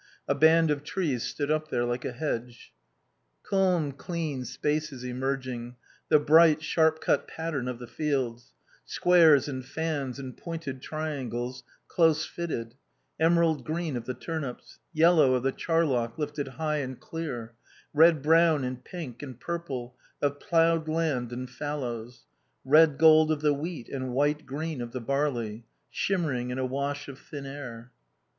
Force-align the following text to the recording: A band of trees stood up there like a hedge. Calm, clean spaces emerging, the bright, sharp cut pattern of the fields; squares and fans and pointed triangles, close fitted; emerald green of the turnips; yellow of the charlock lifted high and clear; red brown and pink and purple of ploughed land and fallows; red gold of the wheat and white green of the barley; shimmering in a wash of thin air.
A 0.27 0.33
band 0.33 0.71
of 0.71 0.83
trees 0.83 1.21
stood 1.21 1.51
up 1.51 1.67
there 1.69 1.85
like 1.85 2.05
a 2.05 2.11
hedge. 2.11 2.73
Calm, 3.43 3.91
clean 3.91 4.45
spaces 4.45 5.03
emerging, 5.03 5.75
the 6.09 6.17
bright, 6.17 6.63
sharp 6.63 6.99
cut 6.99 7.27
pattern 7.27 7.67
of 7.67 7.77
the 7.77 7.85
fields; 7.85 8.55
squares 8.83 9.47
and 9.47 9.63
fans 9.63 10.17
and 10.17 10.35
pointed 10.35 10.81
triangles, 10.81 11.61
close 11.87 12.25
fitted; 12.25 12.73
emerald 13.19 13.63
green 13.63 13.95
of 13.95 14.05
the 14.05 14.15
turnips; 14.15 14.79
yellow 14.91 15.35
of 15.35 15.43
the 15.43 15.51
charlock 15.51 16.17
lifted 16.17 16.47
high 16.47 16.77
and 16.77 16.99
clear; 16.99 17.53
red 17.93 18.23
brown 18.23 18.63
and 18.63 18.83
pink 18.83 19.21
and 19.21 19.39
purple 19.39 19.95
of 20.19 20.39
ploughed 20.39 20.87
land 20.89 21.31
and 21.31 21.51
fallows; 21.51 22.25
red 22.65 22.97
gold 22.97 23.31
of 23.31 23.41
the 23.41 23.53
wheat 23.53 23.87
and 23.87 24.13
white 24.13 24.47
green 24.47 24.81
of 24.81 24.93
the 24.93 24.99
barley; 24.99 25.63
shimmering 25.91 26.49
in 26.49 26.57
a 26.57 26.65
wash 26.65 27.07
of 27.07 27.19
thin 27.19 27.45
air. 27.45 27.91